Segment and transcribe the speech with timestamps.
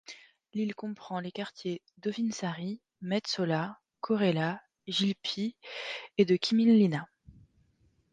[0.55, 5.55] L'île comprend les quartiers de Hovinsaari, Metsola, Korela, Jylppy
[6.17, 7.07] et de Kyminlinna.